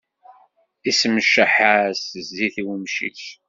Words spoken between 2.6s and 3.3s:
i wemcic.